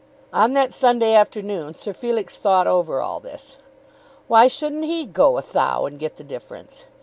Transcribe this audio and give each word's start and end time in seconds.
On 0.33 0.53
that 0.53 0.73
Sunday 0.73 1.13
afternoon 1.13 1.75
Sir 1.75 1.93
Felix 1.93 2.35
thought 2.35 2.65
over 2.65 2.99
all 3.01 3.19
this. 3.19 3.59
"Why 4.27 4.47
shouldn't 4.47 4.85
he 4.85 5.05
'go 5.05 5.37
a 5.37 5.43
thou,' 5.43 5.85
and 5.85 5.99
get 5.99 6.15
the 6.15 6.23
difference?" 6.23 6.85